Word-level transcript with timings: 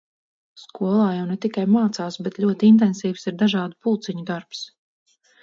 Skolā 0.59 1.03
jau 1.15 1.25
ne 1.31 1.37
tikai 1.43 1.65
mācās, 1.73 2.17
bet 2.29 2.39
ļoti 2.47 2.71
intensīvs 2.73 3.27
ir 3.33 3.39
dažādu 3.45 3.79
pulciņu 3.89 4.27
darbs. 4.33 4.65